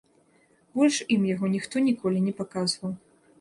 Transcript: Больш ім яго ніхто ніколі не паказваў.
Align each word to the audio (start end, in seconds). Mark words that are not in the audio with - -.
Больш 0.79 0.97
ім 1.15 1.27
яго 1.33 1.51
ніхто 1.57 1.75
ніколі 1.89 2.25
не 2.29 2.33
паказваў. 2.41 2.91